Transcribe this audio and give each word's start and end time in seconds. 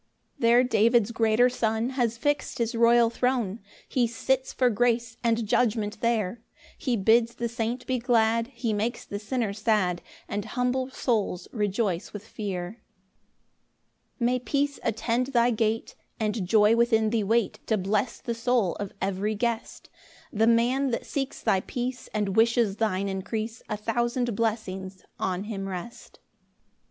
3 0.37 0.37
There 0.41 0.63
David's 0.63 1.11
greater 1.11 1.47
Son 1.47 1.91
Has 1.91 2.17
fix'd 2.17 2.57
his 2.57 2.73
royal 2.73 3.11
throne, 3.11 3.59
He 3.87 4.07
sits 4.07 4.51
for 4.51 4.71
grace 4.71 5.17
and 5.23 5.45
judgment 5.47 5.99
there; 6.01 6.41
He 6.75 6.97
bids 6.97 7.35
the 7.35 7.47
saint 7.47 7.85
be 7.85 7.99
glad, 7.99 8.47
He 8.47 8.73
makes 8.73 9.05
the 9.05 9.19
sinner 9.19 9.53
sad, 9.53 10.01
And 10.27 10.43
humble 10.43 10.89
souls 10.89 11.47
rejoice 11.51 12.13
with 12.13 12.25
fear. 12.27 12.81
4 14.17 14.25
May 14.25 14.39
peace 14.39 14.79
attend 14.81 15.27
thy 15.27 15.51
gate, 15.51 15.93
And 16.19 16.47
joy 16.47 16.75
within 16.75 17.11
thee 17.11 17.23
wait 17.23 17.59
To 17.67 17.77
bless 17.77 18.17
the 18.21 18.33
soul 18.33 18.73
of 18.77 18.93
every 19.03 19.35
guest! 19.35 19.87
The 20.33 20.47
man 20.47 20.89
that 20.89 21.05
seeks 21.05 21.43
thy 21.43 21.59
peace, 21.59 22.09
And 22.11 22.35
wishes 22.35 22.77
thine 22.77 23.07
increase, 23.07 23.61
A 23.69 23.77
thousand 23.77 24.35
blessings 24.35 25.03
on 25.19 25.43
him 25.43 25.67
rest! 25.69 26.19